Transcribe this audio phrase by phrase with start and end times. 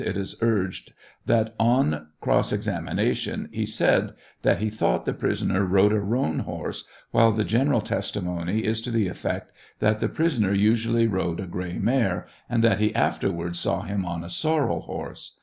[0.03, 0.93] it ia urged
[1.27, 6.85] that on cross examination he said that he thought the prisoner rode a roan horse,
[7.11, 9.45] while the general testimony is to the efiect
[9.77, 14.23] that the prisoner usually rode a gray mare, and that he afterwards saw him on
[14.23, 15.37] a sorrel horse.